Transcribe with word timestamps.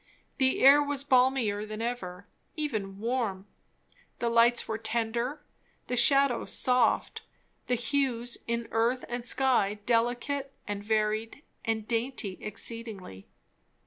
The 0.39 0.61
air 0.61 0.81
was 0.81 1.03
balmier 1.03 1.63
than 1.63 1.79
ever, 1.79 2.25
even 2.55 2.97
warm; 2.97 3.45
the 4.17 4.29
lights 4.29 4.67
were 4.67 4.79
tender, 4.79 5.43
the 5.85 5.95
shadows 5.95 6.51
soft; 6.51 7.21
the 7.67 7.75
hues 7.75 8.35
in 8.47 8.67
earth 8.71 9.05
and 9.07 9.23
sky 9.23 9.75
delicate 9.85 10.51
and 10.67 10.83
varied 10.83 11.43
and 11.63 11.87
dainty 11.87 12.39
exceedingly. 12.41 13.27